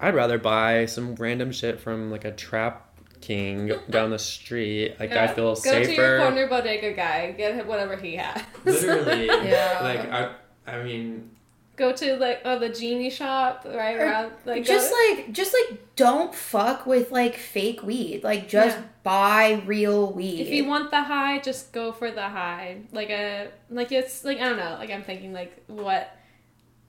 [0.03, 2.89] I'd rather buy some random shit from like a trap
[3.21, 4.97] king down the street.
[5.01, 5.81] Like I feel Go safer.
[5.81, 7.31] Go to your corner bodega guy.
[7.33, 8.43] Get him whatever he has.
[8.65, 9.27] Literally.
[9.27, 9.79] Yeah.
[9.81, 10.33] Like I,
[10.67, 11.31] I mean,
[11.77, 15.97] Go to like oh the genie shop right around like just go- like just like
[15.97, 18.23] don't fuck with like fake weed.
[18.23, 18.85] Like just Yeah.
[19.05, 20.41] buy real weed.
[20.41, 22.83] if you want the high, just go for the high.
[22.93, 24.77] Like a like it's like I don't know.
[24.79, 26.15] Like I'm thinking like what.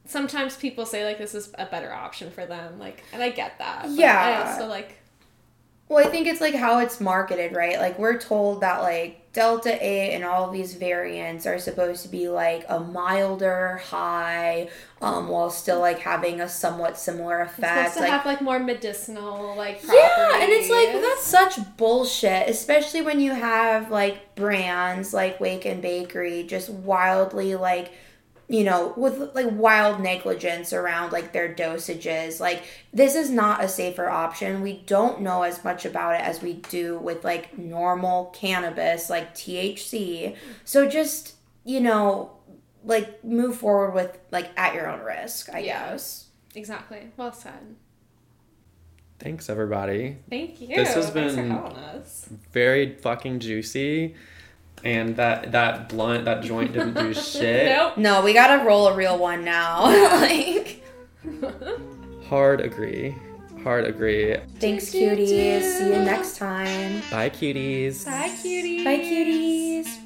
[0.06, 2.80] Sometimes people say like this is a better option for them.
[2.80, 3.84] Like and I get that.
[3.84, 4.54] but I Yeah.
[4.54, 4.98] also like
[5.90, 7.78] Well, I think it's like how it's marketed, right?
[7.80, 12.08] Like we're told that like Delta 8 and all of these variants are supposed to
[12.10, 14.70] be like a milder high,
[15.02, 17.94] um, while still like having a somewhat similar it's effect.
[17.94, 22.48] supposed to Like have like more medicinal like Yeah, and it's like that's such bullshit,
[22.50, 27.92] especially when you have like brands like Wake-N-Bakery just wildly like
[28.54, 32.40] you know, with like wild negligence around like their dosages.
[32.40, 32.62] Like
[32.94, 34.62] this is not a safer option.
[34.62, 39.34] We don't know as much about it as we do with like normal cannabis like
[39.34, 40.36] THC.
[40.66, 41.34] So just,
[41.64, 42.34] you know,
[42.86, 45.90] like move forward with like at your own risk, I Yeah.
[45.90, 46.28] guess.
[46.54, 47.10] Exactly.
[47.18, 47.76] Well said.
[49.18, 50.18] thanks everybody.
[50.30, 50.68] Thank you.
[50.76, 52.28] This has Thanks been- having us.
[52.52, 54.14] Very fucking juicy.
[54.84, 57.68] And that that blunt that joint didn't do shit.
[57.68, 57.98] Nope.
[57.98, 59.84] No, we gotta roll a real one now.
[60.20, 60.84] like
[62.28, 63.16] Hard agree.
[63.64, 64.36] Hard agree.
[64.60, 65.62] Thanks, cuties.
[65.78, 67.02] See you next time.
[67.10, 68.06] Bye, cuties.
[68.06, 68.84] Bye, cuties.
[68.84, 70.00] Bye, cuties.